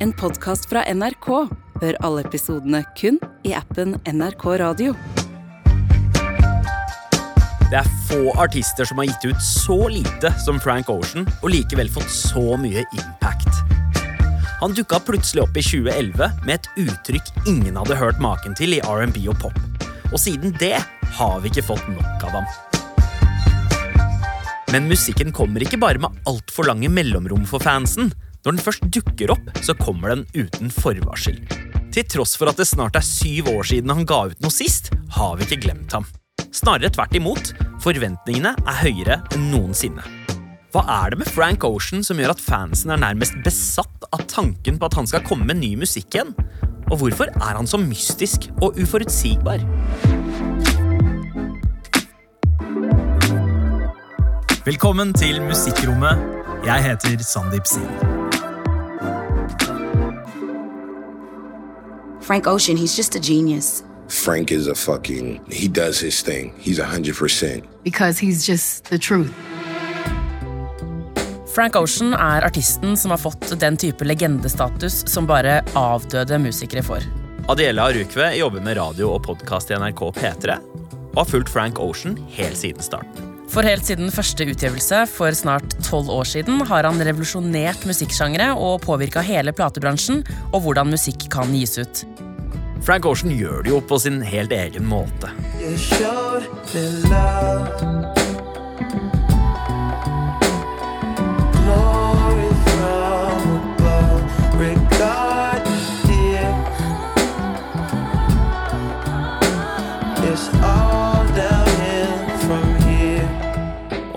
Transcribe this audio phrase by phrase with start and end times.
[0.00, 1.26] En podkast fra NRK.
[1.82, 4.92] Hør alle episodene kun i appen NRK Radio.
[7.68, 11.90] Det er få artister som har gitt ut så lite som Frank Ocean, og likevel
[11.90, 13.50] fått så mye impact.
[14.60, 18.80] Han dukka plutselig opp i 2011 med et uttrykk ingen hadde hørt maken til i
[18.86, 19.58] R&B og pop.
[20.12, 20.76] Og siden det
[21.18, 22.48] har vi ikke fått nok av ham.
[24.70, 28.12] Men musikken kommer ikke bare med altfor lange mellomrom for fansen.
[28.48, 31.34] Når den først dukker opp, så kommer den uten forvarsel.
[31.92, 34.88] Til tross for at det snart er syv år siden han ga ut noe sist,
[35.12, 36.06] har vi ikke glemt ham.
[36.56, 37.50] Snarere tvert imot.
[37.84, 40.00] Forventningene er høyere enn noensinne.
[40.72, 44.80] Hva er det med Frank Ocean som gjør at fansen er nærmest besatt av tanken
[44.80, 46.32] på at han skal komme med ny musikk igjen?
[46.88, 49.60] Og hvorfor er han så mystisk og uforutsigbar?
[54.64, 56.24] Velkommen til Musikkrommet.
[56.64, 58.17] Jeg heter Sandeep Singh.
[62.28, 63.84] Frank Ocean, he's just a genius.
[64.08, 66.52] Frank is a fucking, he does his thing.
[66.58, 67.62] He's 100%.
[67.82, 69.32] because he's just the truth.
[71.54, 77.08] Frank Ocean er artisten som har fått den type legendestatus som bare avdøde musikere får.
[77.48, 80.58] Adiela Rukve jobber med radio og podkast i NRK P3
[81.14, 83.27] og har fulgt Frank Ocean helt siden starten.
[83.48, 88.82] For helt siden første utgivelse for snart tolv år siden har han revolusjonert musikksjangre og
[88.84, 90.20] påvirka hele platebransjen
[90.52, 92.04] og hvordan musikk kan gis ut.
[92.84, 95.32] Frank Ocean gjør det jo på sin helt egen måte.
[95.58, 95.78] Jeg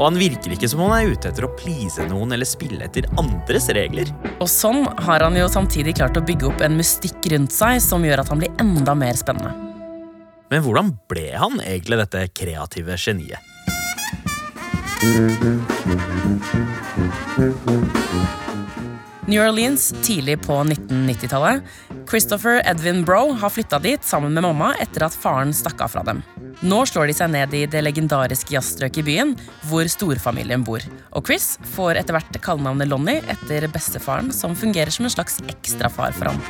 [0.01, 3.05] Og han virker ikke som han er ute etter å please noen eller spille etter
[3.21, 4.09] andres regler.
[4.41, 8.01] Og sånn har han jo samtidig klart å bygge opp en mystikk rundt seg som
[8.01, 9.53] gjør at han blir enda mer spennende.
[10.49, 13.37] Men hvordan ble han egentlig dette kreative geniet?
[19.31, 21.61] New Orleans tidlig på 1990-tallet.
[22.09, 26.01] Christopher Edvin Bro har flytta dit sammen med mamma etter at faren stakk av fra
[26.03, 26.17] dem.
[26.67, 29.31] Nå slår de seg ned i det legendariske jazzstrøket i byen,
[29.69, 30.83] hvor storfamilien bor.
[31.15, 36.11] Og Chris får etter hvert kallenavnet Lonnie etter bestefaren, som fungerer som en slags ekstrafar
[36.17, 36.41] for ham.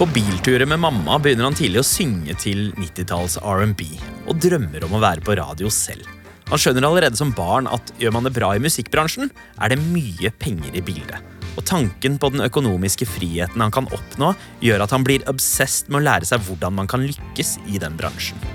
[0.00, 3.86] På bilturer med mamma begynner han tidlig å synge til 90-talls R&B,
[4.26, 6.10] og drømmer om å være på radio selv.
[6.52, 10.28] Han skjønner allerede som barn at gjør man det bra i musikkbransjen, er det mye
[10.36, 11.24] penger i bildet.
[11.56, 16.02] Og tanken på den økonomiske friheten han kan oppnå, gjør at han blir obsessed med
[16.02, 18.51] å lære seg hvordan man kan lykkes i den bransjen.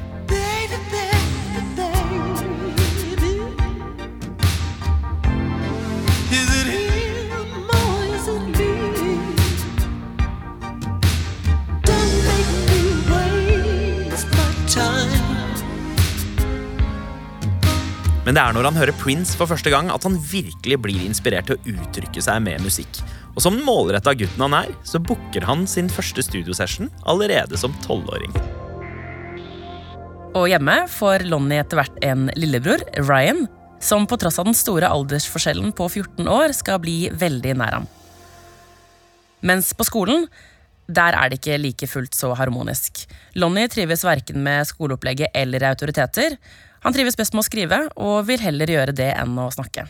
[18.27, 21.47] Men det er når han hører Prince for første gang at han virkelig blir inspirert
[21.47, 22.99] til å uttrykke seg med musikk.
[23.37, 27.71] Og som den målretta gutten han er, så booker han sin første studiosession allerede som
[27.85, 28.35] tolvåring.
[30.35, 33.45] Og hjemme får Lonnie etter hvert en lillebror, Ryan,
[33.79, 37.87] som på tross av den store aldersforskjellen på 14 år skal bli veldig nær ham.
[39.47, 40.27] Mens på skolen,
[40.87, 43.03] der er det ikke like fullt så harmonisk.
[43.35, 46.37] Lonnie trives verken med skoleopplegget eller autoriteter.
[46.85, 49.87] Han trives best med å skrive, og vil heller gjøre det enn å snakke.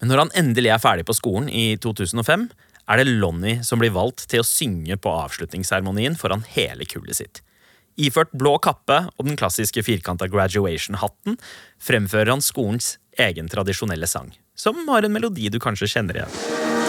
[0.00, 2.46] Men når han endelig er ferdig på skolen i 2005,
[2.84, 7.40] er det Lonnie som blir valgt til å synge på avslutningsseremonien foran hele kullet sitt.
[7.94, 11.38] Iført blå kappe og den klassiske firkanta graduation-hatten
[11.82, 16.83] fremfører han skolens egen tradisjonelle sang, som har en melodi du kanskje kjenner igjen.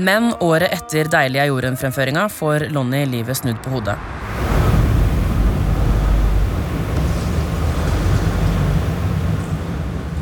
[0.00, 3.98] Men året etter Deilig er jorden-fremføringa får Lonnie livet snudd på hodet.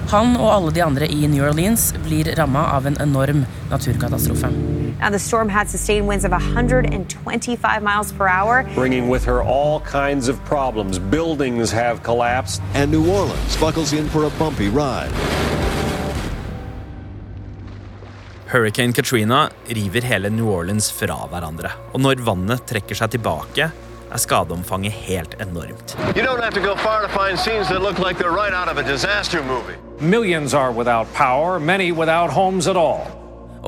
[0.09, 4.51] Han og alle de andre i New Orleans blir ramma av en enorm naturkatastrofe.
[4.99, 8.65] Now, the storm had sustained winds of 125 miles per hour.
[8.75, 10.99] bringing with her all kinds of problems.
[10.99, 12.63] Buildings have collapsed.
[12.75, 15.13] and New Orleans buckles in for a bumpy ride.
[18.49, 21.71] Hurricane Katrina river hele New Orleans fra hverandre.
[21.93, 23.69] Og når vannet trekker seg tilbake,
[24.09, 25.97] er skadeomfanget helt enormt.
[26.17, 29.43] You don't have to far to find scenes that look like they're right out disaster
[29.43, 29.77] movie.
[30.01, 32.67] Millions are without power, many without homes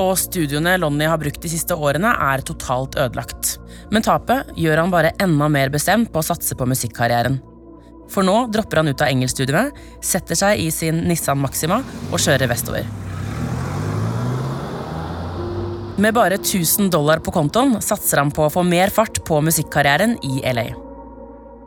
[0.00, 3.56] og studioene Lonnie har brukt de siste årene, er totalt ødelagt.
[3.90, 7.40] Men tapet gjør han bare enda mer bestemt på å satse på musikkarrieren.
[8.10, 9.68] For nå dropper han ut av engelskstudiene,
[10.02, 13.09] setter seg i sin Nissan Maxima og kjører vestover.
[16.00, 20.14] Med bare 1000 dollar på kontoen satser han på å få mer fart på musikkarrieren
[20.24, 20.70] i LA.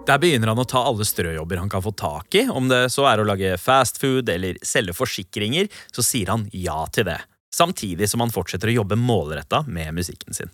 [0.07, 2.47] Der begynner han å ta alle strøjobber han kan få tak i.
[2.49, 6.79] Om det så er å lage fast food eller selge forsikringer, så sier han ja
[6.89, 7.19] til det.
[7.53, 10.49] Samtidig som han fortsetter å jobbe målretta med musikken sin.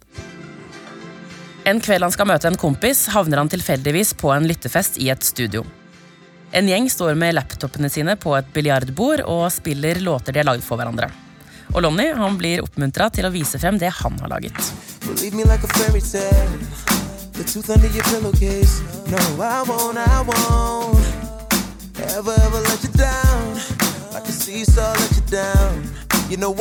[1.64, 5.24] En kveld han skal møte en kompis, havner han tilfeldigvis på en lyttefest i et
[5.24, 5.64] studio.
[6.52, 10.68] En gjeng står med laptopene sine på et biljardbord og spiller låter de har lagd
[10.68, 11.08] for hverandre.
[11.74, 14.58] Og Lonnie han blir oppmuntra til å vise frem det han har laget.
[26.30, 26.54] You know.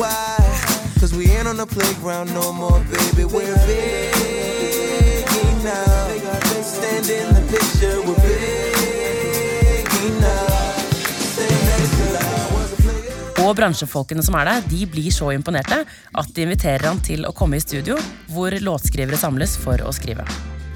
[13.49, 17.33] Og bransjefolkene som er der, de blir så imponerte at de inviterer han til å
[17.33, 17.95] komme i studio,
[18.29, 20.25] hvor låtskrivere samles for å skrive.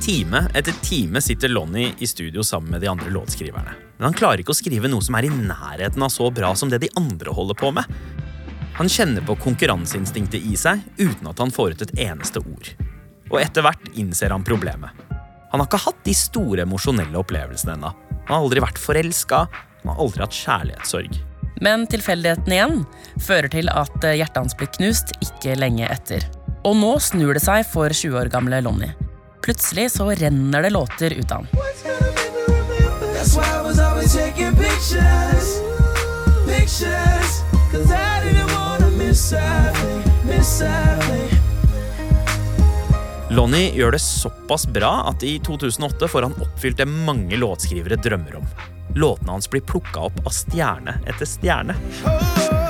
[0.01, 3.75] Time etter time sitter Lonnie i studio sammen med de andre låtskriverne.
[3.99, 6.71] Men han klarer ikke å skrive noe som er i nærheten av så bra som
[6.71, 7.85] det de andre holder på med.
[8.79, 12.71] Han kjenner på konkurranseinstinktet i seg uten at han får ut et eneste ord.
[13.29, 14.89] Og etter hvert innser han problemet.
[15.53, 17.93] Han har ikke hatt de store emosjonelle opplevelsene ennå.
[18.25, 19.45] Han har aldri vært forelska,
[19.83, 21.21] han har aldri hatt kjærlighetssorg.
[21.61, 22.79] Men tilfeldigheten igjen
[23.21, 26.25] fører til at eh, hjertet hans blir knust ikke lenge etter.
[26.63, 28.95] Og nå snur det seg for 20 år gamle Lonnie.
[29.43, 31.47] Plutselig så renner det låter ut av han.
[43.33, 48.39] Lonnie gjør det såpass bra at i 2008 får han oppfylt det mange låtskrivere drømmer
[48.39, 48.47] om.
[48.95, 52.62] Låtene hans blir plukka opp av stjerne etter stjerne.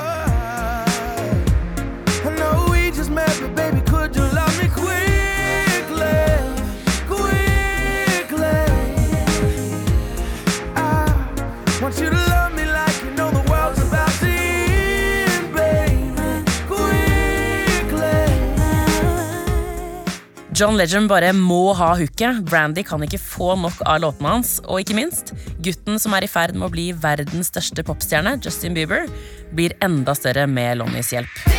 [20.64, 22.38] John Legend bare må ha hooket.
[22.48, 24.54] Brandy kan ikke få nok av låtene hans.
[24.64, 28.72] Og ikke minst, gutten som er i ferd med å bli verdens største popstjerne, Justin
[28.72, 29.04] Bieber,
[29.52, 31.53] blir enda større med Lonnies hjelp.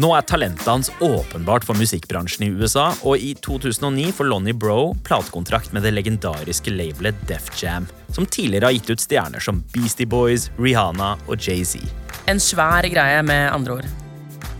[0.00, 4.94] Nå er talentet hans åpenbart for musikkbransjen i USA, og i 2009 får Lonnie Bro
[5.04, 10.08] platekontrakt med det legendariske labelet Def Jam, som tidligere har gitt ut stjerner som Beastie
[10.08, 11.84] Boys, Rihanna og Jay-Z.
[12.32, 13.90] En svær greie, med andre ord.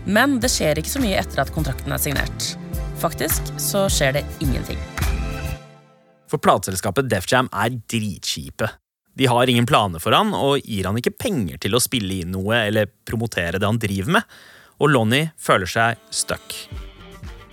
[0.05, 2.51] Men det skjer ikke så mye etter at kontrakten er signert.
[3.01, 4.77] Faktisk så skjer det ingenting.
[6.29, 8.69] For plateselskapet Def Jam er dritkjipe.
[9.17, 12.35] De har ingen planer for han, og gir han ikke penger til å spille inn
[12.37, 14.41] noe eller promotere det han driver med.
[14.81, 16.55] Og Lonnie føler seg stuck.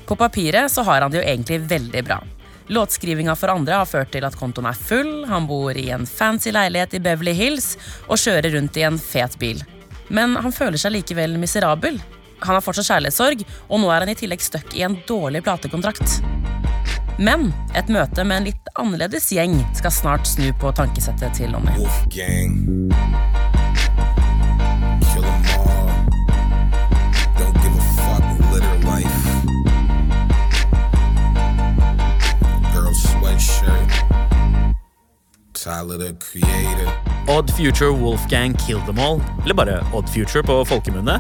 [0.09, 2.23] På papiret så har han det jo egentlig veldig bra.
[2.69, 6.53] Låtskrivinga for andre har ført til at kontoen er full, han bor i en fancy
[6.53, 7.75] leilighet i Beverly Hills
[8.07, 9.63] og kjører rundt i en fet bil.
[10.09, 12.01] Men han føler seg likevel miserabel.
[12.45, 16.21] Han har fortsatt kjærlighetssorg, og nå er han i tillegg stuck i en dårlig platekontrakt.
[17.19, 21.89] Men et møte med en litt annerledes gjeng skal snart snu på tankesettet til Lonnie.
[37.29, 41.19] Odd Future Wolfgang Kill Them All, eller bare Odd Future på folkemunne,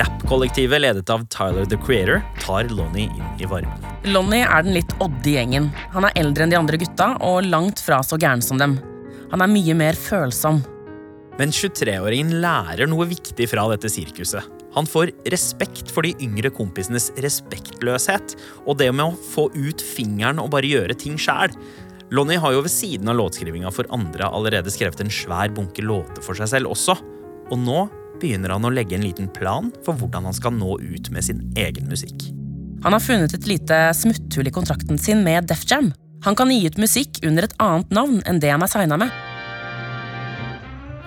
[0.00, 3.84] rappkollektivet ledet av Tyler the Creator, tar Lonnie inn i varmen.
[4.08, 5.68] Lonnie er den litt odde gjengen.
[5.92, 8.78] Han er eldre enn de andre gutta og langt fra så gæren som dem.
[9.34, 10.62] Han er mye mer følsom.
[11.36, 14.48] Men 23-åringen lærer noe viktig fra dette sirkuset.
[14.74, 20.40] Han får respekt for de yngre kompisenes respektløshet, og det med å få ut fingeren
[20.40, 21.52] og bare gjøre ting sjæl.
[22.10, 26.22] Lonnie har jo ved siden av låtskrivinga for andre allerede skrevet en svær bunke låter
[26.24, 26.96] for seg selv også,
[27.50, 27.84] og nå
[28.20, 31.44] begynner han å legge en liten plan for hvordan han skal nå ut med sin
[31.58, 32.26] egen musikk.
[32.82, 35.92] Han har funnet et lite smutthull i kontrakten sin med Def Jam.
[36.24, 39.12] Han kan gi ut musikk under et annet navn enn det han er signa med.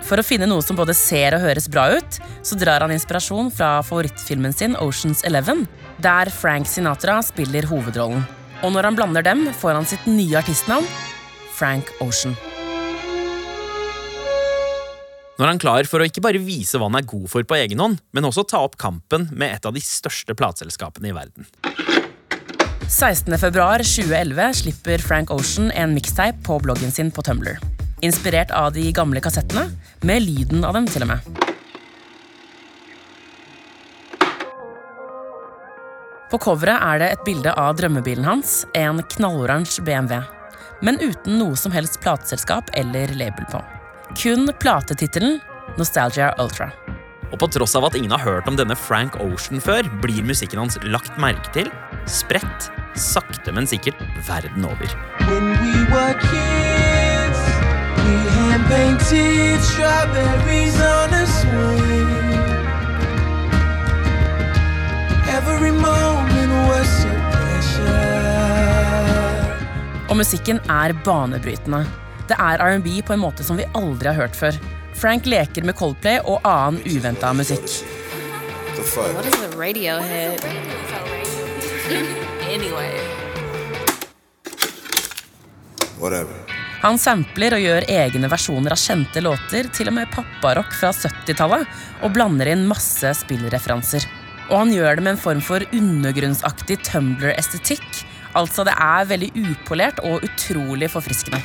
[0.08, 3.52] For å finne noe som både ser og høres bra ut, så drar han inspirasjon
[3.56, 5.66] fra favorittfilmen sin Oceans Eleven,
[6.04, 8.24] der Frank Sinatra spiller hovedrollen.
[8.64, 10.88] Og når han blander dem, får han sitt nye artistnavn,
[11.54, 12.36] Frank Ocean.
[15.40, 17.82] Når han klar for å ikke bare vise hva han er god for på egen
[17.82, 21.50] hånd, men også ta opp kampen med et av de største plateselskapene i verden.
[22.88, 27.58] 16.2.2011 slipper Frank Ocean en mixtape på bloggen sin på Tumblr.
[28.06, 29.72] Inspirert av de gamle kassettene,
[30.06, 31.53] med lyden av dem til og med.
[36.34, 40.16] På coveret er det et bilde av drømmebilen hans, en knalloransje BMW.
[40.82, 43.62] Men uten noe som helst plateselskap eller label på.
[44.18, 45.38] Kun platetittelen
[45.78, 46.72] Nostalgia Ultra.
[47.30, 50.64] Og på tross av at ingen har hørt om denne Frank Ocean før, blir musikken
[50.64, 51.70] hans lagt merke til,
[52.10, 54.98] spredt, sakte, men sikkert verden over.
[55.30, 57.46] When we were kids,
[58.02, 61.93] we hand painted strawberries on a swing.
[70.24, 71.82] Musikken er banebrytende.
[72.30, 74.56] Det er R&B på en måte som vi aldri har hørt før.
[74.96, 77.66] Frank leker med Coldplay og annen uventa musikk.
[78.78, 79.12] The fuck?
[79.18, 80.40] What is a Radiohead?
[82.56, 82.94] anyway.
[86.00, 86.40] Whatever.
[86.86, 91.68] Han sampler og gjør egne versjoner av kjente låter, til og med papparock fra 70-tallet,
[92.04, 94.08] og blander inn masse spillreferanser.
[94.50, 98.04] Og han gjør det med en form for undergrunnsaktig Tumbler-estetikk.
[98.36, 101.42] Altså, det er veldig upolert og utrolig forfriskende.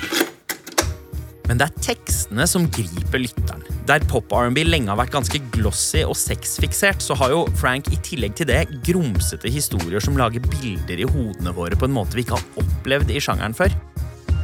[1.48, 3.64] Men det er tekstene som griper lytteren.
[3.88, 8.34] Der pop-R&B lenge har vært ganske glossy og sexfiksert, så har jo Frank i tillegg
[8.36, 12.36] til det grumsete historier som lager bilder i hodene våre på en måte vi ikke
[12.36, 13.72] har opplevd i sjangeren før.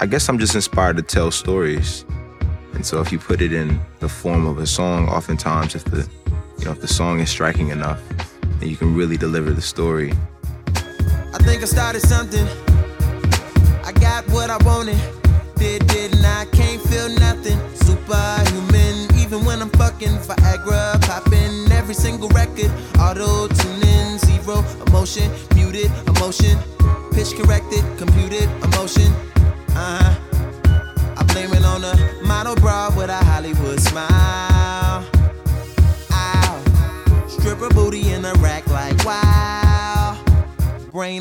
[0.00, 2.06] I guess I'm just inspired to tell stories.
[2.74, 6.08] And so if you put it in the form of a song, oftentimes if the
[6.58, 8.00] you know if the song is striking enough,
[8.60, 10.12] then you can really deliver the story.
[11.34, 12.46] I think I started something.
[13.84, 14.96] I got what I wanted.
[15.56, 16.44] Did, didn't I?
[16.52, 17.58] Can't feel nothing.
[17.74, 21.00] Superhuman, even when I'm fucking Viagra.
[21.02, 22.70] Popping every single record.
[23.00, 25.24] Auto tuning, zero emotion.
[25.24, 25.43] Emotion.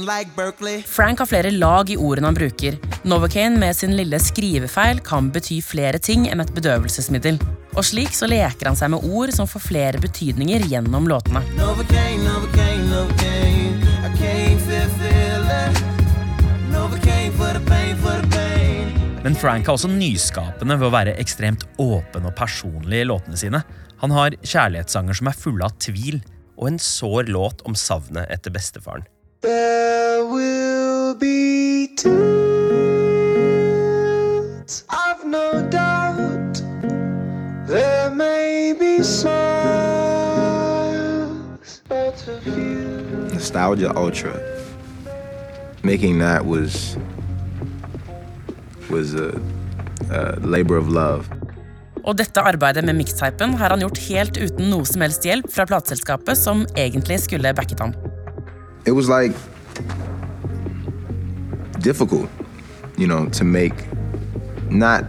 [0.06, 2.78] Like Frank har flere lag i ordene han bruker.
[3.04, 7.40] Novocaine med sin lille skrivefeil kan bety flere ting enn et bedøvelsesmiddel.
[7.74, 11.42] Og slik så leker han seg med ord som får flere betydninger gjennom låtene.
[11.58, 13.80] Novocaine, Novocaine, Novocaine.
[14.04, 15.82] I can't feel, feel it.
[16.72, 18.92] Novocaine for the pain, for the pain.
[19.24, 23.64] Men Frank er også nyskapende ved å være ekstremt åpen og personlig i låtene sine.
[24.04, 26.20] Han har kjærlighetssanger som er fulle av tvil,
[26.60, 29.08] og en sår låt om savnet etter bestefaren.
[29.44, 32.14] There will be tears,
[34.88, 36.64] I've no doubt.
[37.68, 39.34] There may be smiles,
[41.90, 42.88] but a few.
[43.34, 44.32] Nostalgia Ultra.
[45.84, 46.96] Making that was
[48.90, 49.36] was a,
[50.10, 51.28] a labor of love.
[52.04, 55.68] Og dette arbeidet med mixtypen har han gjort helt uten noe som helst hjelp fra
[55.68, 57.92] plateselskapet, som egentlig skulle backet ham.
[58.86, 59.32] It was like
[61.80, 62.30] difficult,
[62.98, 63.74] you know, to make
[64.70, 65.06] not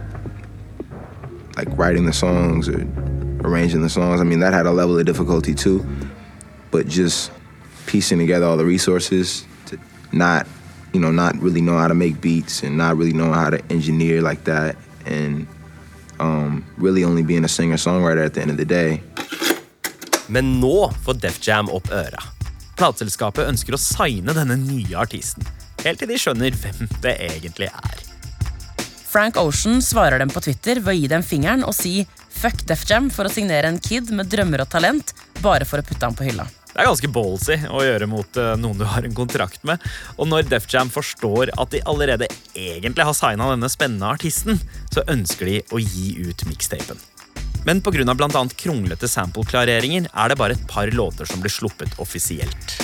[1.57, 2.87] like writing the songs or
[3.43, 4.21] arranging the songs.
[4.21, 5.85] I mean, that had a level of difficulty too,
[6.71, 7.31] but just
[7.85, 9.79] piecing together all the resources to
[10.11, 10.47] not,
[10.93, 13.63] you know, not really know how to make beats and not really know how to
[13.69, 15.47] engineer like that and
[16.19, 19.01] um, really only being a singer-songwriter at the end of the day.
[20.27, 22.34] Men nå får Def Jam opp.
[22.75, 25.45] Plateselskapet ønsker å signe denne nye artisten.
[25.85, 28.03] Helt til de skjønner hvem det egentlig er.
[29.15, 32.01] Frank Ocean svarer dem på Twitter ved å gi dem fingeren og si
[32.35, 35.87] fuck Def Jam for å signere en kid med drømmer og talent bare for å
[35.87, 36.47] putte ham på hylla.
[36.75, 39.79] Det er ganske ballsy å gjøre mot eh, noen du har en kontrakt med.
[40.19, 44.59] Og når Def Jam forstår at de allerede egentlig har signa denne spennende artisten,
[44.91, 46.99] så ønsker de å gi ut mixtapen.
[47.65, 48.13] Men pga.
[48.13, 48.47] bl.a.
[48.55, 52.75] kronglete sample-klareringer er det bare et par låter som blir sluppet offisielt.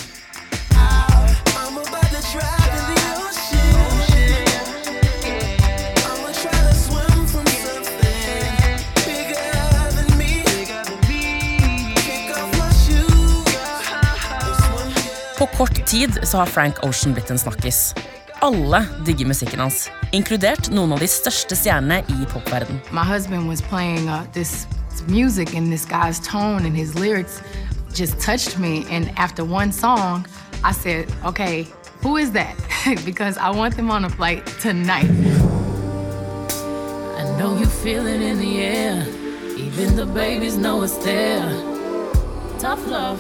[15.38, 17.94] På kort tid så har Frank Ocean blitt en snakkis.
[18.42, 22.82] Alle digger musikken hans, inkludert noen av de største stjernene i popverden.
[22.92, 24.66] My husband was playing uh, this
[25.08, 27.42] music, and this guy's tone and his lyrics
[27.94, 28.86] just touched me.
[28.90, 30.26] And after one song,
[30.64, 31.68] I said, okay,
[32.02, 32.56] Who is that?
[33.06, 35.06] because I want them on a flight tonight.
[37.16, 39.08] I know you feel it in the air.
[39.56, 41.71] Even the babies know it's there.
[42.62, 43.18] Tough love.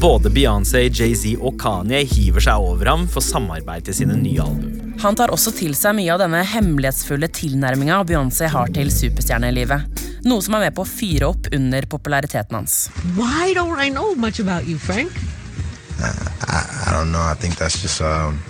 [0.00, 4.80] Både Beyoncé, Jay-Z og Kanye hiver seg over ham for samarbeid til sine nye album.
[4.98, 10.02] Han tar også til seg mye av denne hemmelighetsfulle tilnærminga Beyoncé har til superstjernelivet.
[10.26, 12.88] Noe som er med på å fyre opp under populariteten hans.
[13.14, 15.14] Why don't I know much about you, Frank?
[16.02, 16.10] I,
[16.50, 17.22] I, I don't know.
[17.22, 18.42] I think that's just um,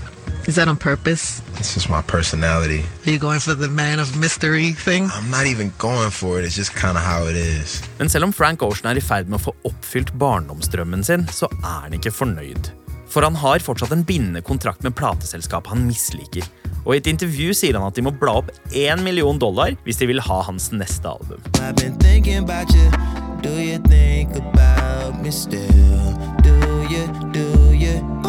[0.48, 1.42] Is that on purpose?
[1.58, 2.82] it's just my personality.
[3.06, 5.10] Are you going for the man of mystery thing?
[5.12, 6.44] I'm not even going for it.
[6.44, 7.82] It's just kind of how it is.
[7.98, 11.50] Men selv om Frank Ocean er i ferd med å få oppfylt barndomsdrømmen sin, så
[11.60, 12.72] er han ikke fornøyd.
[13.10, 16.46] For han har fortsatt en bindende kontrakt med plateselskapet han misliker.
[16.86, 20.00] Og i et intervju sier han at de må bla opp én million dollar hvis
[20.00, 21.42] de vil ha hans neste album.
[21.60, 22.88] I've been thinking about you.
[23.42, 26.16] Do you think about me still?
[26.42, 26.56] Do
[26.88, 28.19] you, do you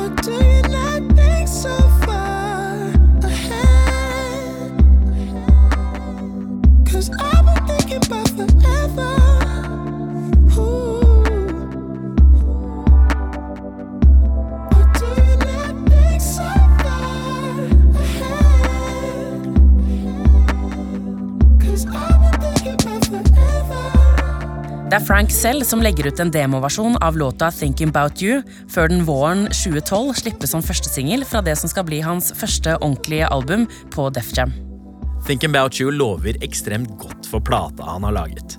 [24.91, 28.89] Det er Frank selv som legger ut en demoversjon av låta Thinking About You før
[28.91, 33.63] den våren 2012 slippes som førstesingel fra det som skal bli hans første ordentlige album
[33.95, 34.51] på Def Jam.
[35.23, 38.57] Thinking About You lover ekstremt godt for plata han har laget.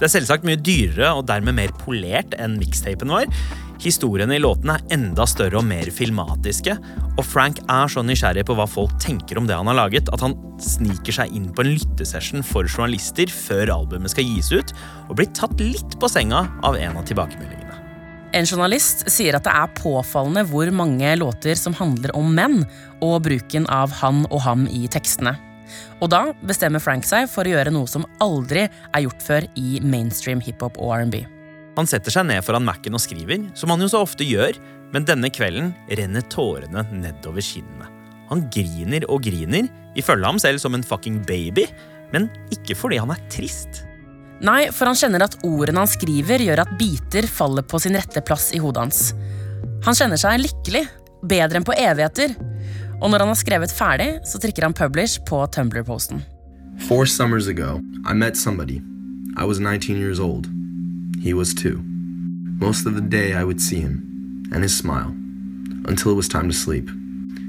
[0.00, 3.30] Det er selvsagt mye dyrere og dermed mer polert enn mixtapen var.
[3.78, 6.74] Historiene i låtene er enda større og mer filmatiske,
[7.14, 10.24] og Frank er så nysgjerrig på hva folk tenker om det han har laget, at
[10.24, 14.74] han sniker seg inn på en lyttesession for journalister før albumet skal gis ut,
[15.06, 17.78] og blir tatt litt på senga av en av tilbakemeldingene.
[18.36, 22.64] En journalist sier at det er påfallende hvor mange låter som handler om menn,
[22.98, 25.38] og bruken av han og ham i tekstene.
[26.02, 29.80] Og da bestemmer Frank seg for å gjøre noe som aldri er gjort før i
[29.84, 31.22] mainstream hiphop og R&B.
[31.78, 34.58] Han setter seg ned foran Mac-en og skriver, som han jo så ofte gjør,
[34.90, 37.86] men denne kvelden renner tårene nedover kinnene.
[38.28, 41.68] Han griner og griner, ifølge ham selv som en fucking baby,
[42.12, 43.84] men ikke fordi han er trist.
[44.44, 48.22] Nei, for han kjenner at ordene han skriver, gjør at biter faller på sin rette
[48.26, 49.00] plass i hodet hans.
[49.86, 50.84] Han kjenner seg lykkelig,
[51.30, 52.34] bedre enn på evigheter.
[52.98, 56.22] Og når han har skrevet ferdig, så trykker han publish på Tumblr-posten.
[56.90, 58.82] Four summers ago, I met somebody.
[59.36, 60.46] I was 19 years old.
[61.20, 61.82] He was too.
[62.60, 65.14] Most of the day, I would see him and his smile
[65.86, 66.88] until it was time to sleep.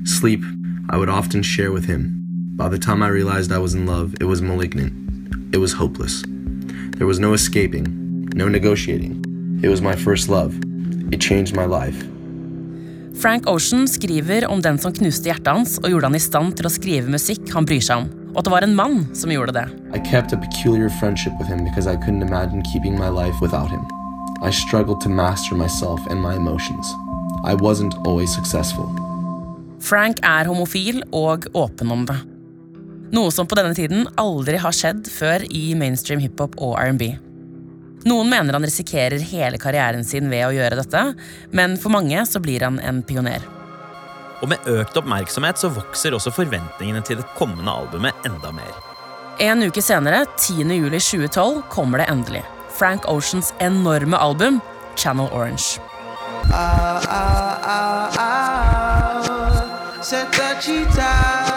[0.06, 0.44] Sleep,
[0.90, 2.20] I would often share with him.
[2.56, 4.94] By the time I realized I was in love, it was malignant.
[5.54, 6.24] It was hopeless.
[6.98, 9.60] There was no escaping, no negotiating.
[9.64, 10.54] It was my first love.
[11.12, 11.98] It changed my life.
[13.22, 16.68] Frank Ocean skriver om den som knuste hjertet hans og gjorde han i stand til
[16.70, 18.19] å skrive musikk han bryr seg om.
[18.34, 19.68] Og at det var en mann som gjorde det.
[19.96, 23.70] I kept a peculiar friendship with him because I couldn't imagine keeping my life without
[23.70, 23.86] him.
[24.42, 26.96] I struggled to master myself and my emotions.
[27.44, 28.88] I wasn't always successful.
[29.80, 32.18] Frank er homofil og åpen om det.
[33.16, 37.16] Noe som på denne tiden aldri har skjedd før i mainstream hiphop og R&B.
[38.08, 41.02] Noen mener han risikerer hele karrieren sin ved å gjøre dette,
[41.52, 43.44] men for mange så blir han en pioner.
[44.42, 48.72] Og med økt oppmerksomhet så vokser også forventningene til det kommende albumet enda mer.
[49.40, 50.66] En uke senere, 10.
[50.76, 52.44] juli 2012, kommer det endelig.
[52.80, 54.62] Frank Oceans enorme album,
[54.96, 55.80] Channel Orange.
[56.52, 58.70] Ah, ah, ah, ah.
[60.02, 61.49] Set the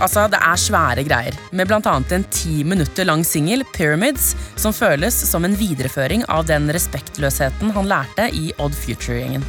[0.00, 1.94] Altså, Det er svære greier, med bl.a.
[2.14, 7.90] en ti minutter lang singel, Pyramids, som føles som en videreføring av den respektløsheten han
[7.90, 9.44] lærte i Odd Future-gjengen.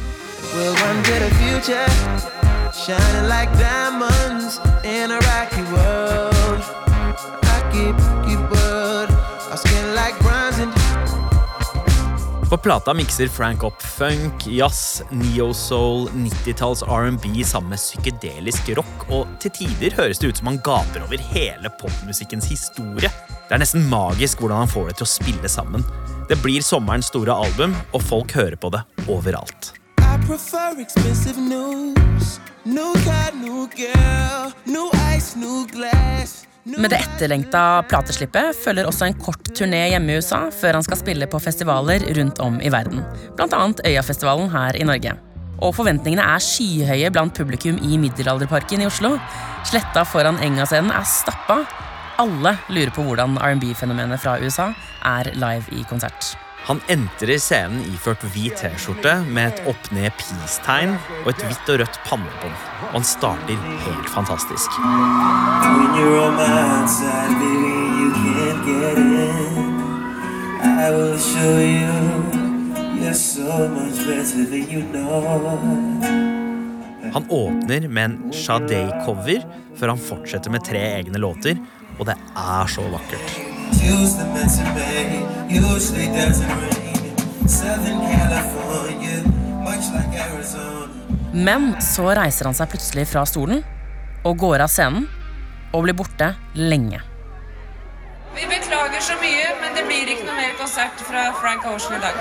[0.50, 0.74] We'll
[3.28, 6.29] like diamonds in a rocky world.
[12.50, 19.28] På plata mikser Frank opp funk, jazz, neo-soul, 90-talls R&B sammen med psykedelisk rock, og
[19.38, 23.12] til tider høres det ut som han gaper over hele popmusikkens historie.
[23.46, 25.86] Det er nesten magisk hvordan han får det til å spille sammen.
[26.26, 29.70] Det blir sommerens store album, og folk hører på det overalt.
[30.02, 32.40] I prefer expensive news.
[32.66, 36.49] New car, new girl, new ice, new glass.
[36.78, 41.00] Med det etterlengta plateslippet følger også en kort turné hjemme i USA før han skal
[41.00, 43.02] spille på festivaler rundt om i verden.
[43.40, 45.16] Annet Øyafestivalen her i Norge.
[45.60, 49.16] Og forventningene er skyhøye blant publikum i Middelalderparken i Oslo.
[49.68, 51.62] Sletta foran Enga-scenen er stappa.
[52.20, 54.70] Alle lurer på hvordan R&B-fenomenet fra USA
[55.04, 56.36] er live i konsert.
[56.70, 60.92] Han entrer scenen iført hvit T-skjorte med et opp-ned-peace-tegn
[61.24, 62.60] og et hvitt og rødt pannebånd.
[62.84, 64.76] Og han starter helt fantastisk.
[77.18, 79.42] Han åpner med en Sade-cover
[79.74, 81.58] før han fortsetter med tre egne låter,
[81.98, 83.49] og det er så vakkert.
[83.78, 87.48] Tuesday meant to May, usually doesn't rain.
[87.48, 89.22] Southern California,
[89.64, 90.88] much like Arizona.
[91.32, 93.62] Men så reiser han seg plutselig fra stolen
[94.26, 95.06] og går av scenen
[95.70, 97.00] og blir borte lenge.
[98.34, 102.02] Vi beklager så mye, men det blir ikke noe mer konsert fra Frank Ocean i
[102.02, 102.18] dag.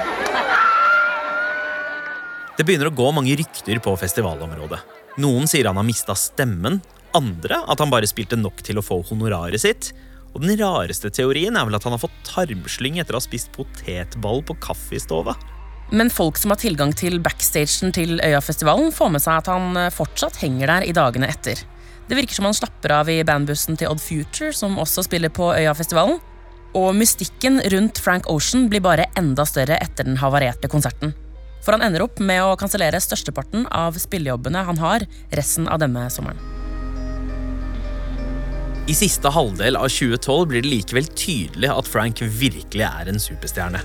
[2.57, 4.81] Det begynner å gå mange rykter på festivalområdet.
[5.23, 6.81] Noen sier han har mista stemmen,
[7.15, 9.93] andre at han bare spilte nok til å få honoraret sitt.
[10.35, 13.51] Og den rareste teorien er vel at han har fått tarmslyng etter å ha spist
[13.55, 15.35] potetball på kaffestova.
[15.89, 19.93] Men folk som har tilgang til backstagen til Øyafestivalen, får med seg at han eh,
[19.93, 21.63] fortsatt henger der i dagene etter.
[22.09, 25.49] Det virker som han slapper av i bandbussen til Odd Future, som også spiller på
[25.55, 26.21] Øyafestivalen.
[26.77, 31.15] Og mystikken rundt Frank Ocean blir bare enda større etter den havarerte konserten.
[31.65, 36.05] For han ender opp med å kansellere størsteparten av spillejobbene han har resten av denne
[36.13, 36.58] sommeren.
[38.89, 43.81] I siste halvdel av 2012 blir det likevel tydelig at Frank virkelig er en superstjerne.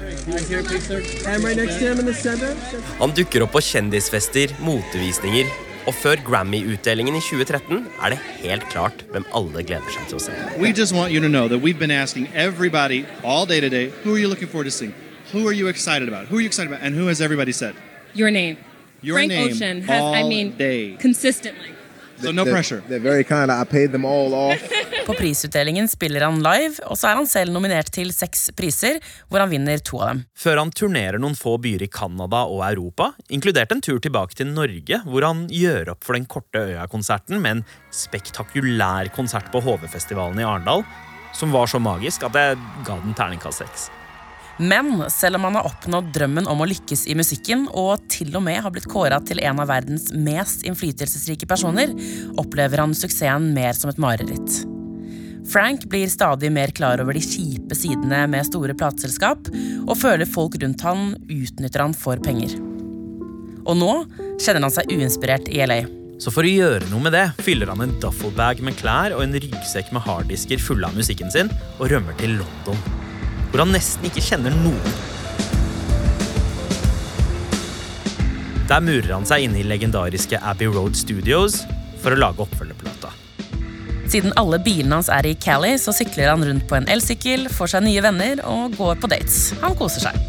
[3.03, 5.51] Han dukker opp på kjendisfester, motevisninger,
[5.85, 10.25] og før Grammy-utdelingen i 2013 er det helt klart hvem alle gleder seg til å
[10.25, 10.39] se.
[10.57, 14.15] We just want you to know that we've been asking everybody all day today, who
[14.15, 14.95] are you looking forward to seeing?
[15.35, 16.29] Who are you excited about?
[16.33, 16.81] Who are you excited about?
[16.83, 17.75] And who has everybody said?
[18.15, 18.57] Your name.
[19.03, 20.97] Your Frank name Ocean has, I all mean, day.
[20.97, 21.75] consistently.
[22.23, 22.83] So no They're- pressure.
[22.89, 23.51] They're very kind.
[23.53, 24.63] I paid them all off.
[25.05, 29.43] På prisutdelingen spiller han live, og så er han selv nominert til seks priser, hvor
[29.43, 30.23] han vinner to av dem.
[30.33, 34.49] Før han turnerer noen få byer i Canada og Europa, inkludert en tur tilbake til
[34.49, 40.41] Norge, hvor han gjør opp for den korte Øya-konserten med en spektakulær konsert på HV-festivalen
[40.41, 40.87] i Arendal,
[41.37, 42.57] som var så magisk at jeg
[42.89, 43.91] ga den terningkast seks.
[44.57, 48.47] Men selv om han har oppnådd drømmen om å lykkes i musikken, og til og
[48.47, 51.93] med har blitt kåra til en av verdens mest innflytelsesrike personer,
[52.41, 54.63] opplever han suksessen mer som et mareritt.
[55.49, 59.51] Frank blir stadig mer klar over de kjipe sidene med store plateselskap,
[59.85, 62.55] og føler folk rundt han utnytter han for penger.
[63.65, 63.93] Og nå
[64.41, 65.83] kjenner han seg uinspirert i LA.
[66.23, 69.35] Så for å gjøre noe med det, fyller han en duffelbag med klær og en
[69.37, 72.79] ryggsekk med harddisker fulle av musikken sin, og rømmer til London.
[73.51, 74.97] Hvor han nesten ikke kjenner noen.
[78.71, 81.61] Der murer han seg inne i legendariske Abbey Road Studios
[82.01, 83.13] for å lage oppfølgerplata.
[84.15, 87.73] Siden alle bilene hans er i Cali, så sykler han rundt på en elsykkel, får
[87.73, 89.49] seg nye venner og går på dates.
[89.59, 90.21] Han koser seg.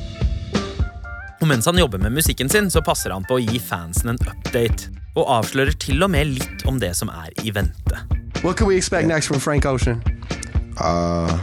[1.38, 4.22] Og mens han jobber med musikken sin, så passer han på å gi fansen en
[4.26, 4.90] update.
[5.14, 8.02] Og avslører til og med litt om det som er i vente.
[8.42, 10.02] What can we expect next from Frank Ocean?
[10.82, 11.38] Uh,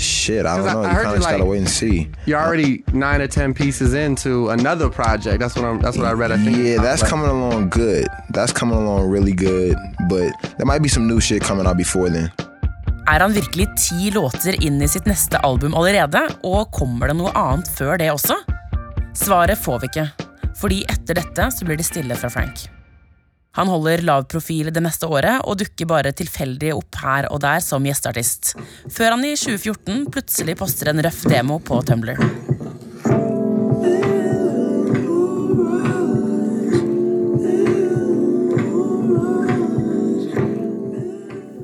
[0.00, 0.82] shit, I don't know.
[0.82, 2.10] I You kind of like, gotta wait and see.
[2.26, 5.38] You're already nine or ten pieces into another project.
[5.40, 5.80] That's what I'm.
[5.80, 6.32] That's what I read.
[6.32, 6.56] I think.
[6.56, 8.06] Yeah, that's Like- coming along good.
[8.30, 9.76] That's coming along really good.
[10.08, 12.30] But there might be some new shit coming out before then.
[13.08, 17.32] Er han virkelig ti låter inn i sitt neste album allerede, og kommer det noe
[17.34, 18.36] annet før det også?
[19.14, 20.04] Svaret får vi ikke,
[20.60, 22.68] fordi etter dette så blir det stille fra Frank.
[23.58, 27.58] Han holder lav profil det meste året og dukker bare tilfeldig opp her og der
[27.64, 28.54] som gjesteartist,
[28.86, 32.14] før han i 2014 plutselig poster en røff demo på Tumblr.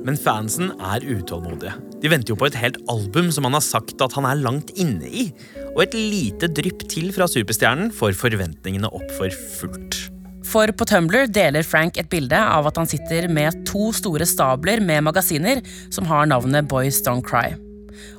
[0.07, 1.73] Men fansen er utålmodige.
[2.03, 4.71] De venter jo på et helt album som han har sagt at han er langt
[4.79, 5.25] inne i.
[5.73, 10.16] Og et lite drypp til fra superstjernen får forventningene opp for fullt.
[10.47, 14.79] For på Tumblr deler Frank et bilde av at han sitter med to store stabler
[14.83, 15.59] med magasiner
[15.93, 17.51] som har navnet Boys Don't Cry.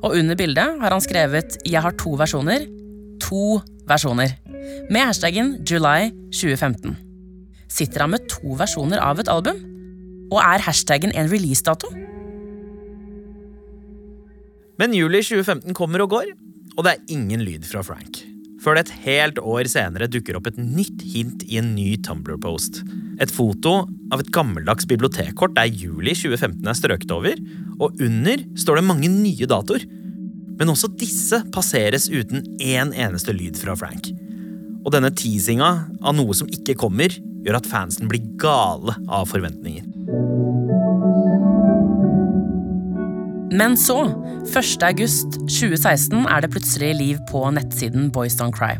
[0.03, 2.67] Og under bildet har han skrevet 'Jeg har to versjoner'.
[3.21, 4.35] To versjoner.
[4.89, 6.97] Med hashtaggen July 2015.
[7.67, 9.57] Sitter han med to versjoner av et album?
[10.31, 11.89] Og er hashtaggen en releasedato?
[14.79, 16.25] Men juli 2015 kommer og går,
[16.77, 18.38] og det er ingen lyd fra Frank.
[18.59, 22.81] Før det et helt år senere dukker opp et nytt hint i en ny Tumblr-post.
[23.23, 27.39] Et foto av et gammeldags bibliotekkort der juli 2015 er strøket over,
[27.79, 29.87] og under står det mange nye datoer.
[30.59, 34.11] Men også disse passeres uten én eneste lyd fra Frank.
[34.83, 35.71] Og denne teasinga
[36.03, 39.87] av noe som ikke kommer, gjør at fansen blir gale av forventninger.
[43.51, 44.03] Men så,
[44.45, 44.83] 1.
[44.85, 48.75] august 2016, er det plutselig liv på nettsiden Boys Don't Cry.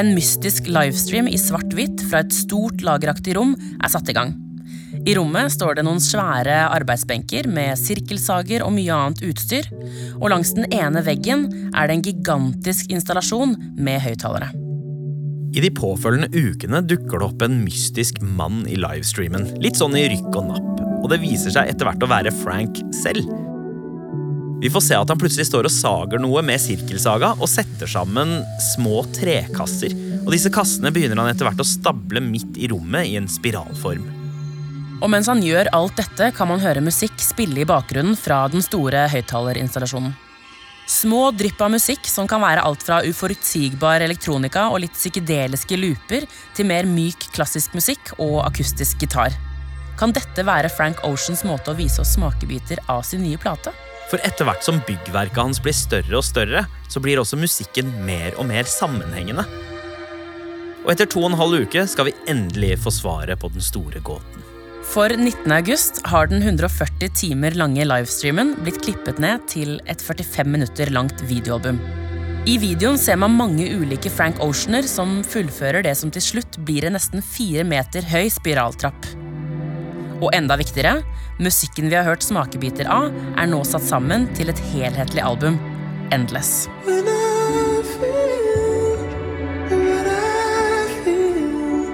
[0.00, 4.34] En mystisk livestream i svart-hvitt fra et stort, lageraktig rom er satt i gang.
[5.06, 9.70] I rommet står det noen svære arbeidsbenker med sirkelsager og mye annet utstyr,
[10.18, 14.50] og langs den ene veggen er det en gigantisk installasjon med høyttalere.
[15.54, 19.52] I de påfølgende ukene dukker det opp en mystisk mann i livestreamen.
[19.62, 20.84] Litt sånn i rykk og napp.
[21.04, 23.28] Og det viser seg etter hvert å være Frank selv.
[24.64, 28.38] Vi får se at han plutselig står og sager noe med sirkelsaga og setter sammen
[28.72, 29.92] små trekasser.
[30.22, 34.08] Og disse kassene begynner han etter hvert å stable midt i rommet i en spiralform.
[35.04, 38.64] Og mens han gjør alt dette, kan man høre musikk spille i bakgrunnen fra den
[38.64, 40.16] store høyttalerinstallasjonen.
[40.88, 46.24] Små drypp av musikk som kan være alt fra uforutsigbar elektronika og litt psykedeliske looper
[46.56, 49.36] til mer myk klassisk musikk og akustisk gitar.
[50.00, 53.76] Kan dette være Frank Oceans måte å vise oss smakebiter av sin nye plate?
[54.14, 58.36] For etter hvert som byggverket hans blir større og større, så blir også musikken mer
[58.38, 59.42] og mer sammenhengende.
[60.84, 63.98] Og etter to og en halv uke skal vi endelig få svaret på den store
[64.06, 64.44] gåten.
[64.86, 65.50] For 19.
[65.56, 71.26] august har den 140 timer lange livestreamen blitt klippet ned til et 45 minutter langt
[71.26, 71.82] videoalbum.
[72.46, 76.86] I videoen ser man mange ulike Frank Oceaner som fullfører det som til slutt blir
[76.86, 79.23] en nesten fire meter høy spiraltrapp.
[80.22, 81.02] Og enda viktigere,
[81.42, 85.58] musikken vi har hørt smakebiter av, er nå satt sammen til et helhetlig album.
[86.14, 86.68] Endless.
[86.84, 88.98] When I feel
[89.70, 91.86] what I feel,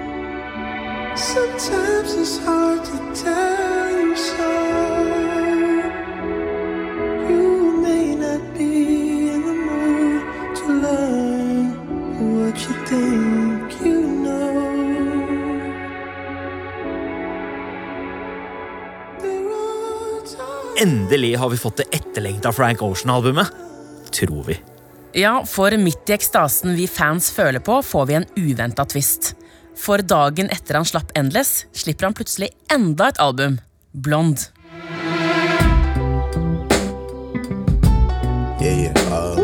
[1.15, 4.51] sometimes it's hard to tell you so.
[7.31, 10.21] You may not be in the mood
[10.59, 11.65] to learn
[12.35, 13.20] what you think
[20.81, 23.47] Endelig har vi fått det etterlengta Frank Ocean-albumet.
[24.11, 24.59] Tror vi.
[25.13, 29.35] Ja, for midt i ekstasen vi fans føler på, får vi en uventa twist.
[29.77, 33.59] For dagen etter han slapp Endless, slipper han plutselig enda et album.
[33.91, 34.47] Blond.
[38.61, 38.93] Yeah, yeah.
[39.11, 39.37] Uh,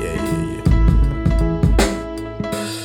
[0.00, 0.64] yeah, yeah, yeah.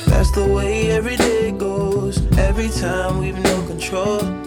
[0.06, 2.22] That's the way every day goes.
[2.38, 4.39] Every time we've no control.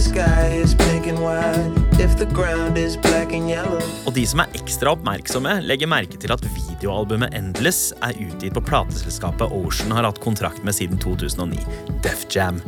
[0.00, 3.82] Sky is pink and white, if the ground is black and yellow.
[4.08, 8.62] Og de som er ekstra oppmerksomme, legger merke til at videoalbumet Endless er utgitt på
[8.64, 11.60] plateselskapet Ocean har hatt kontrakt med siden 2009,
[12.00, 12.62] Def Jam.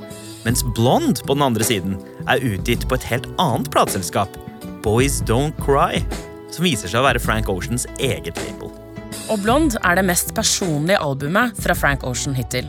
[0.45, 1.97] Mens Blonde på den andre siden
[2.29, 4.37] er utgitt på et helt annet plateselskap,
[4.85, 6.05] Boys Don't Cry,
[6.53, 8.69] som viser seg å være Frank Oceans eget label.
[9.33, 12.69] Og Blond er det mest personlige albumet fra Frank Ocean hittil.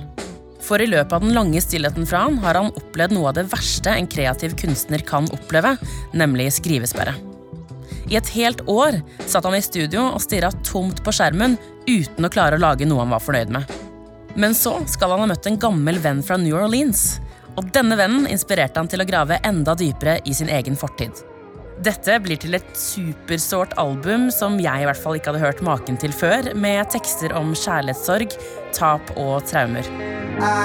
[0.63, 3.49] For i løpet av den lange stillheten fra han har han opplevd noe av det
[3.52, 5.76] verste en kreativ kunstner kan oppleve,
[6.15, 7.15] nemlig skrivesperre.
[8.12, 12.32] I et helt år satt han i studio og stirra tomt på skjermen uten å
[12.32, 13.76] klare å lage noe han var fornøyd med.
[14.39, 17.19] Men så skal han ha møtt en gammel venn fra New Orleans.
[17.60, 21.21] Og denne vennen inspirerte han til å grave enda dypere i sin egen fortid.
[21.84, 25.98] Dette blir til et supersårt album som jeg i hvert fall ikke hadde hørt maken
[26.00, 28.32] til før, med tekster om kjærlighetssorg,
[28.76, 29.84] tap og traumer.
[29.84, 30.62] I, I,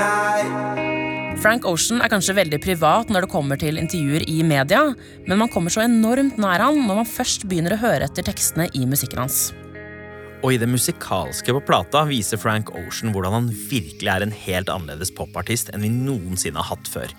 [0.00, 0.76] I.
[1.42, 4.86] Frank Ocean er kanskje veldig privat når det kommer til intervjuer i media,
[5.28, 8.70] men man kommer så enormt nær han når man først begynner å høre etter tekstene
[8.72, 9.52] i musikken hans.
[10.44, 14.70] Og i det musikalske på plata viser Frank Ocean hvordan han virkelig er en helt
[14.72, 17.14] annerledes popartist enn vi noensinne har hatt før.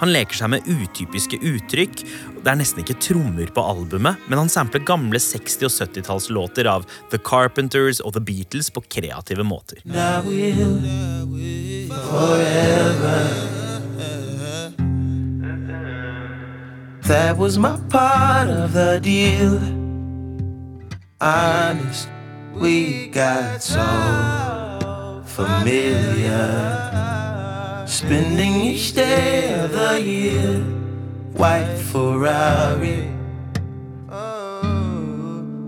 [0.00, 2.02] Han leker seg med utypiske uttrykk.
[2.40, 6.86] Det er nesten ikke trommer på albumet, men han sampler gamle 60- og 70-tallslåter av
[7.12, 9.82] The Carpenters og The Beatles på kreative måter.
[9.84, 13.60] And I will forever.
[17.10, 19.58] That was my part of the deal.
[21.20, 22.08] Honest,
[22.60, 23.80] we got so
[25.24, 26.46] familiar.
[27.86, 30.60] Spending each day of the year,
[31.34, 33.08] white Ferrari.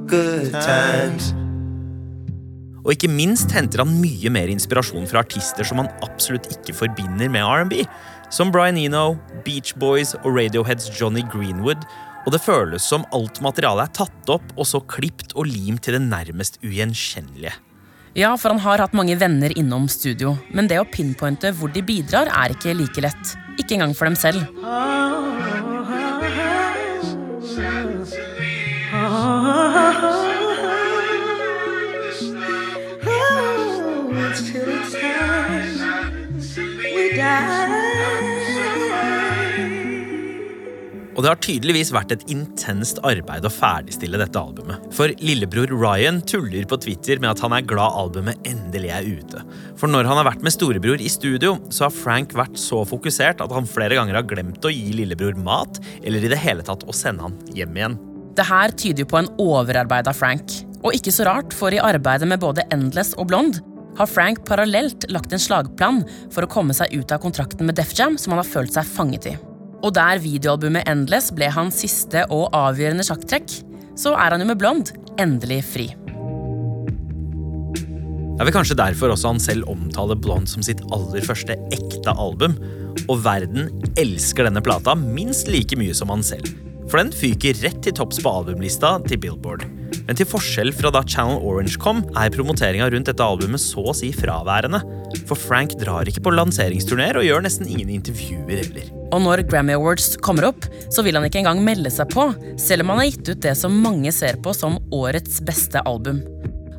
[0.07, 1.35] Good times.
[2.85, 7.31] Og ikke minst henter han mye mer inspirasjon fra artister som han absolutt ikke forbinder
[7.31, 7.85] med R&B,
[8.31, 9.15] som Brian Eno,
[9.47, 11.87] Beach Boys og Radioheads Johnny Greenwood,
[12.23, 15.99] og det føles som alt materialet er tatt opp og så klipt og limt til
[15.99, 17.55] det nærmest ugjenkjennelige.
[18.15, 21.81] Ja, for han har hatt mange venner innom studio, men det å pinpointe hvor de
[21.81, 23.37] bidrar, er ikke like lett.
[23.57, 24.45] Ikke engang for dem selv.
[41.13, 44.81] Og det har tydeligvis vært et intenst arbeid å ferdigstille dette albumet.
[44.97, 49.43] For lillebror Ryan tuller på Twitter med at han er glad albumet endelig er ute.
[49.81, 53.45] For når han har vært med storebror i studio, så har Frank vært så fokusert
[53.45, 56.87] at han flere ganger har glemt å gi lillebror mat, eller i det hele tatt
[56.89, 57.99] å sende han hjem igjen.
[58.33, 60.57] Det her tyder jo på en overarbeida Frank.
[60.83, 63.61] Og ikke så rart, for i arbeidet med både Endless og Blond
[63.99, 67.93] har Frank parallelt lagt en slagplan for å komme seg ut av kontrakten med Def
[67.99, 69.37] Jam som han har følt seg fanget i.
[69.83, 73.51] Og der videoalbumet Endless ble hans siste og avgjørende sjakktrekk,
[73.99, 75.91] så er han jo med Blond endelig fri.
[78.33, 82.15] Det er vel kanskje derfor også han selv omtaler Blond som sitt aller første ekte
[82.15, 82.57] album.
[83.11, 83.69] Og verden
[84.01, 86.49] elsker denne plata minst like mye som han selv.
[86.93, 89.63] For den fyker rett til topps på albumlista til Billboard.
[90.05, 93.95] Men til forskjell fra da Channel Orange kom, er promoteringa rundt dette albumet så å
[93.97, 94.83] si fraværende.
[95.25, 98.91] For Frank drar ikke på lanseringsturneer og gjør nesten ingen intervjuer heller.
[99.09, 102.27] Og når Grammy Awards kommer opp, så vil han ikke engang melde seg på,
[102.61, 106.21] selv om han har gitt ut det som mange ser på som årets beste album.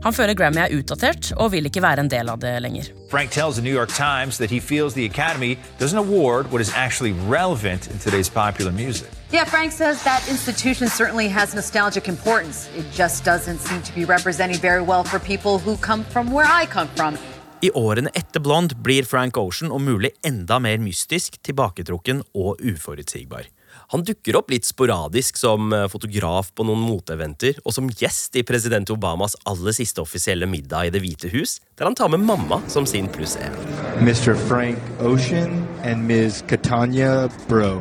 [0.06, 2.94] Han føler Grammy er utdatert og vil ikke være en del av det lenger.
[3.10, 6.70] Frank tells the New York Times that he feels the Academy doesn't award what is
[6.76, 9.10] actually relevant in today's popular music.
[9.34, 12.70] Yeah, Frank says that institution certainly has nostalgic importance.
[12.78, 16.46] It just doesn't seem to be representing very well for people who come from where
[16.46, 17.18] I come from.
[17.62, 23.50] I årene etter Blond blir Frank Ocean om mulig enda mer mystisk, tilbaketrukken og uforutsigbar.
[23.90, 28.46] Han dukker opp litt sporadisk som eh, fotograf på noen moteeventer og som gjest i
[28.46, 32.62] president Obamas aller siste offisielle middag i Det hvite hus, der han tar med mamma
[32.70, 33.58] som sin pluss én.
[33.98, 34.38] Mr.
[34.46, 36.44] Frank Ocean and Ms.
[36.46, 37.80] Catania Bro.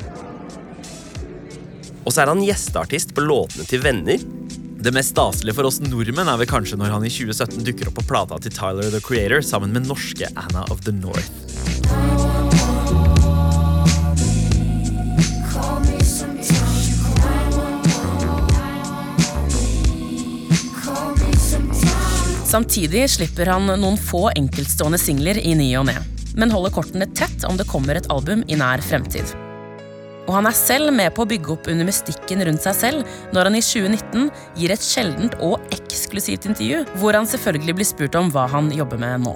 [2.03, 4.23] Og så er han gjesteartist på låtene til venner.
[4.83, 8.01] Det mest staselige for oss nordmenn er vel kanskje når han i 2017 dukker opp
[8.01, 11.31] på plata til Tyler the Creator sammen med norske Anna of the North.
[22.53, 25.97] Samtidig slipper han noen få enkeltstående singler i ny og ne,
[26.37, 29.33] men holder kortene tett om det kommer et album i nær fremtid.
[30.29, 33.51] Og han er selv med på å bygge opp under mystikken rundt seg selv når
[33.51, 38.31] han i 2019 gir et sjeldent og eksklusivt intervju, hvor han selvfølgelig blir spurt om
[38.35, 39.35] hva han jobber med nå.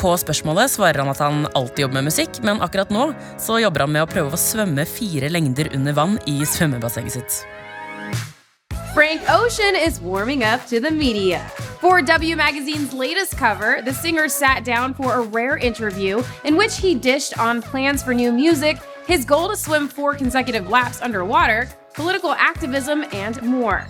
[0.00, 3.84] På spørsmålet svarer han at han alltid jobber med musikk, men akkurat nå så jobber
[3.84, 7.42] han med å prøve å svømme fire lengder under vann i svømmebassenget sitt.
[8.94, 11.44] Frank Ocean is warming up to the media.
[11.80, 16.76] For W Magazine's latest cover, the singer sat down for a rare interview in which
[16.78, 18.76] he dished on plans for new music,
[19.10, 23.82] his goal to swim four consecutive laps underwater, political activism, and more.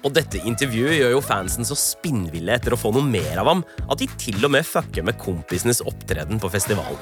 [0.00, 3.64] Og dette intervjuet gjør jo fansen så spinnville etter å få noe mer av ham
[3.84, 6.96] at de til og med fucker med kompisenes opptreden på festivalen.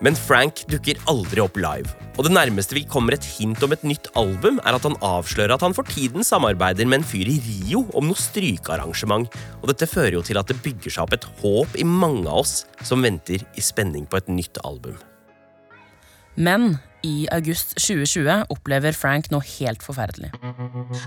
[0.00, 3.82] Men Frank dukker aldri opp live, og det nærmeste vi kommer et hint om et
[3.86, 7.40] nytt album, er at han avslører at han for tiden samarbeider med en fyr i
[7.42, 9.26] Rio om noe strykearrangement.
[9.62, 12.44] Og dette fører jo til at det bygger seg opp et håp i mange av
[12.44, 14.94] oss som venter i spenning på et nytt album.
[16.38, 20.30] Men i august 2020 opplever Frank noe helt forferdelig.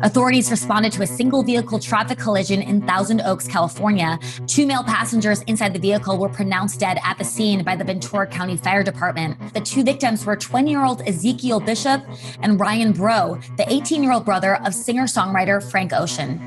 [0.02, 4.20] Authorities responded to a single vehicle traffic collision in Thousand Oaks, California.
[4.48, 8.28] Two male passengers inside the vehicle were pronounced dead at the scene by the Ventura
[8.28, 9.36] County Fire Department.
[9.54, 12.02] The two victims were 20 year old Ezekiel Bishop
[12.42, 16.40] and Ryan Bro, the 18 year old brother of singer songwriter Frank Ocean.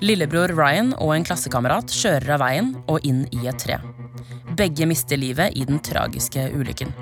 [0.00, 3.78] Lillebror Ryan og en klassekamerat kjører av veien og inn i et tre.
[4.54, 6.92] Begge mister livet i den tragiske ulykken.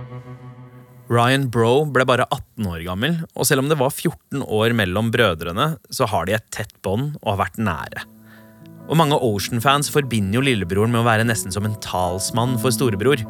[1.12, 5.10] Ryan Bro ble bare 18 år gammel, og selv om det var 14 år mellom
[5.12, 8.06] brødrene, så har de et tett bånd og har vært nære.
[8.88, 13.20] Og Mange Ocean-fans forbinder jo lillebroren med å være nesten som en talsmann for storebror.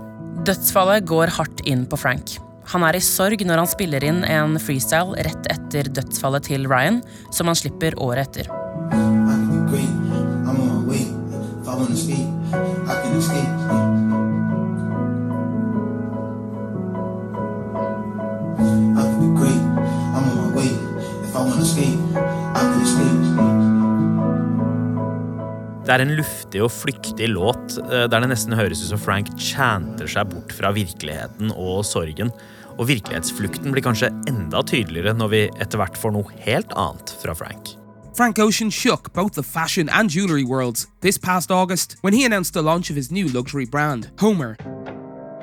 [0.47, 2.37] Dødsfallet går hardt inn på Frank.
[2.71, 7.02] Han er i sorg når han spiller inn en freestyle rett etter dødsfallet til Ryan,
[7.35, 8.52] som han slipper året etter.
[9.73, 9.88] great.
[10.46, 11.02] I'm on my way.
[11.02, 12.12] If I I
[25.83, 29.33] Det er en luftig og flyktig låt eh, der det nesten høres ut som Frank
[29.35, 32.31] chanter seg bort fra virkeligheten og sorgen.
[32.79, 37.35] Og virkelighetsflukten blir kanskje enda tydeligere når vi etter hvert får noe helt annet fra
[37.35, 37.75] Frank.
[38.15, 42.55] Frank Ocean shook both the fashion and jewelry worlds this past August when he announced
[42.55, 44.57] the launch of his new luxury brand, Homer.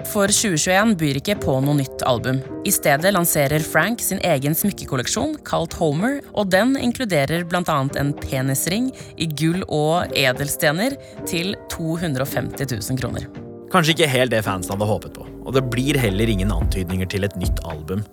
[0.07, 2.39] For 2021 byr ikke på noe nytt album.
[2.67, 7.77] I stedet lanserer Frank sin egen smykkekolleksjon kalt Homer, og den inkluderer bl.a.
[7.99, 8.89] en penisring
[9.19, 10.95] i gull og edelstener
[11.27, 13.27] til 250 000 kroner.
[13.69, 17.27] Kanskje ikke helt det fansen hadde håpet på, og det blir heller ingen antydninger til
[17.27, 18.05] et nytt album.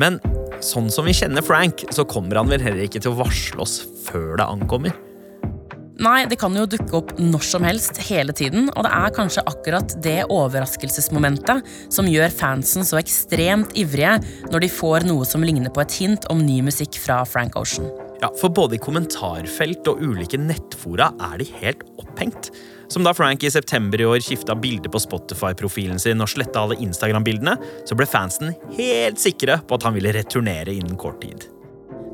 [0.00, 0.18] Men
[0.64, 3.82] sånn som vi kjenner Frank, så kommer han vel heller ikke til å varsle oss
[4.08, 4.96] før det ankommer.
[6.02, 9.44] Nei, det kan jo dukke opp når som helst hele tiden, og det er kanskje
[9.46, 11.62] akkurat det overraskelsesmomentet
[11.94, 14.16] som gjør fansen så ekstremt ivrige
[14.50, 17.86] når de får noe som ligner på et hint om ny musikk fra Frank Ocean.
[18.24, 22.50] Ja, For både i kommentarfelt og ulike nettfora er de helt opphengt.
[22.90, 26.78] Som da Frank i september i år skifta bilde på Spotify-profilen sin og sletta alle
[26.82, 27.54] Instagram-bildene,
[27.86, 31.53] så ble fansen helt sikre på at han ville returnere innen kort tid.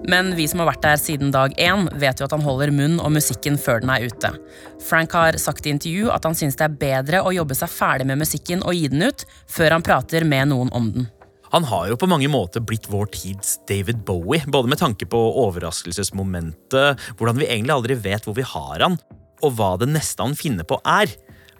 [0.08, 2.96] Men vi som har vært der siden dag én, vet jo at han holder munn
[3.02, 4.32] om musikken før den er ute.
[4.86, 8.08] Frank har sagt i intervju at han synes det er bedre å jobbe seg ferdig
[8.08, 11.08] med musikken og gi den ut, før han prater med noen om den.
[11.50, 15.20] Han har jo på mange måter blitt vår tids David Bowie, både med tanke på
[15.44, 19.00] overraskelsesmomentet, hvordan vi egentlig aldri vet hvor vi har han,
[19.42, 21.10] og hva det neste han finner på er.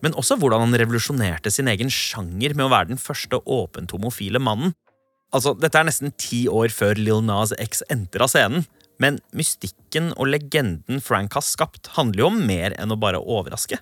[0.01, 4.41] Men også hvordan han revolusjonerte sin egen sjanger med å være den første åpent homofile
[4.41, 4.73] mannen.
[5.31, 8.67] Altså, Dette er nesten ti år før Lil Nas X entrer scenen.
[9.01, 13.79] Men mystikken og legenden Frank har skapt, handler jo om mer enn å bare overraske.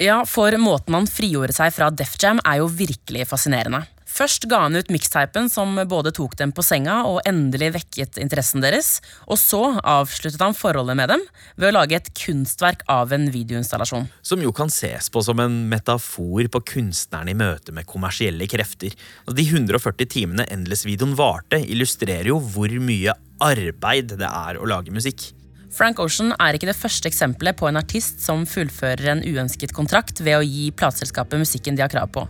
[0.00, 3.82] Ja, for måten han frigjorde seg fra Def Jam er jo virkelig fascinerende.
[4.12, 8.60] Først ga han ut mixtypen som både tok dem på senga og endelig vekket interessen
[8.60, 11.24] deres, og så avsluttet han forholdet med dem
[11.56, 14.10] ved å lage et kunstverk av en videoinstallasjon.
[14.20, 18.92] Som jo kan ses på som en metafor på kunstneren i møte med kommersielle krefter.
[19.32, 25.32] De 140 timene Endless-videoen varte, illustrerer jo hvor mye arbeid det er å lage musikk.
[25.72, 30.20] Frank Ocean er ikke det første eksempelet på en artist som fullfører en uønsket kontrakt
[30.20, 32.26] ved å gi plateselskapet musikken de har krav på.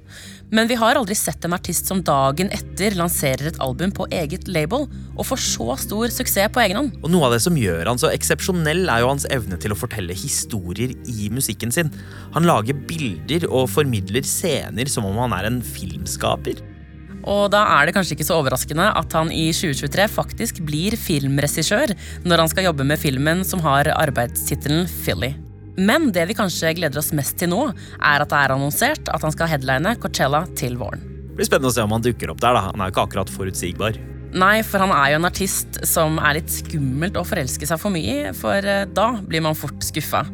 [0.52, 4.50] Men vi har aldri sett en artist som dagen etter lanserer et album på eget
[4.52, 6.98] label og får så stor suksess på egen hånd.
[7.00, 9.78] Og Noe av det som gjør han så eksepsjonell, er jo hans evne til å
[9.78, 11.88] fortelle historier i musikken sin.
[12.36, 16.60] Han lager bilder og formidler scener som om han er en filmskaper.
[17.22, 21.94] Og da er det kanskje ikke så overraskende at han i 2023 faktisk blir filmregissør
[22.26, 25.32] når han skal jobbe med filmen som har arbeidstittelen Philly.
[25.76, 27.62] Men det vi kanskje gleder oss mest til nå,
[27.96, 31.04] er at det er annonsert at han skal headline Coachella til våren.
[31.32, 32.52] Det blir spennende å se om han dukker opp der.
[32.52, 32.66] da.
[32.68, 33.96] Han er jo ikke akkurat forutsigbar.
[34.32, 37.92] Nei, for han er jo en artist som er litt skummelt å forelske seg for
[37.92, 40.24] mye i, for eh, da blir man fort skuffa.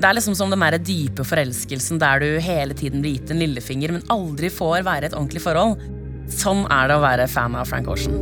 [0.00, 3.42] Det er liksom som den der dype forelskelsen der du hele tiden blir gitt en
[3.44, 5.84] lillefinger, men aldri får være et ordentlig forhold.
[6.32, 8.16] Sånn er det å være fan av Frank Ocean.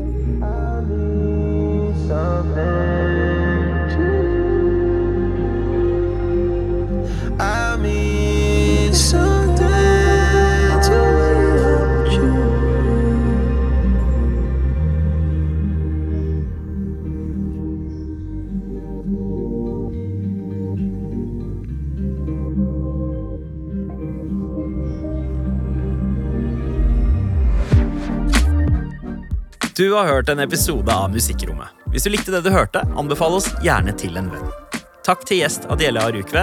[29.80, 31.68] Du har hørt en episode av Musikkrommet.
[31.88, 34.59] Hvis du likte det du hørte, anbefal oss gjerne til en venn.
[35.00, 36.42] Takk til gjest Adele Arukve.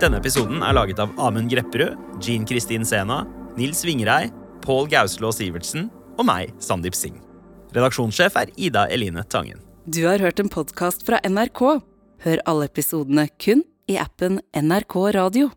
[0.00, 3.20] Denne episoden er laget av Amund Grepperud, Jean Kristin Sena,
[3.58, 4.30] Nils Vingrei,
[4.64, 7.20] Pål Gauslå Sivertsen og meg, Sandeep Singh.
[7.76, 9.60] Redaksjonssjef er Ida Eline Tangen.
[9.84, 11.62] Du har hørt en podkast fra NRK.
[12.24, 15.52] Hør alle episodene kun i appen NRK Radio.